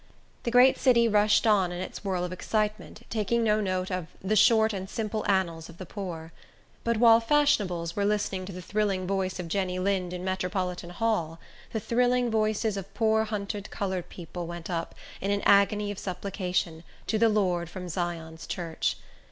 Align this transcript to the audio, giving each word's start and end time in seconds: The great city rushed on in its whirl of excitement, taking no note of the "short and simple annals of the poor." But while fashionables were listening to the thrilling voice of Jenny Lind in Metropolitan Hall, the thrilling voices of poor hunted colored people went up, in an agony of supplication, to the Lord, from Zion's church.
The 0.41 0.49
great 0.49 0.79
city 0.79 1.07
rushed 1.07 1.45
on 1.45 1.71
in 1.71 1.79
its 1.79 2.03
whirl 2.03 2.23
of 2.25 2.33
excitement, 2.33 3.03
taking 3.11 3.43
no 3.43 3.61
note 3.61 3.91
of 3.91 4.07
the 4.19 4.35
"short 4.35 4.73
and 4.73 4.89
simple 4.89 5.23
annals 5.29 5.69
of 5.69 5.77
the 5.77 5.85
poor." 5.85 6.31
But 6.83 6.97
while 6.97 7.19
fashionables 7.19 7.95
were 7.95 8.03
listening 8.03 8.45
to 8.45 8.51
the 8.51 8.63
thrilling 8.63 9.05
voice 9.05 9.39
of 9.39 9.47
Jenny 9.47 9.77
Lind 9.77 10.11
in 10.11 10.23
Metropolitan 10.25 10.89
Hall, 10.89 11.39
the 11.71 11.79
thrilling 11.79 12.31
voices 12.31 12.77
of 12.77 12.91
poor 12.95 13.25
hunted 13.25 13.69
colored 13.69 14.09
people 14.09 14.47
went 14.47 14.71
up, 14.71 14.95
in 15.21 15.29
an 15.29 15.43
agony 15.45 15.91
of 15.91 15.99
supplication, 15.99 16.83
to 17.05 17.19
the 17.19 17.29
Lord, 17.29 17.69
from 17.69 17.87
Zion's 17.87 18.47
church. 18.47 18.97